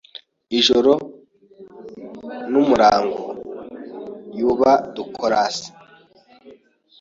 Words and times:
Ijoro 0.59 0.93
n'umurango 2.51 3.23
yuba 4.39 4.71
dukoras 4.95 5.55